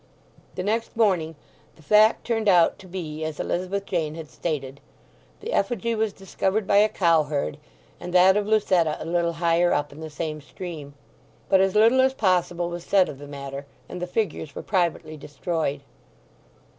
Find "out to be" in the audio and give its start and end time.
2.49-3.23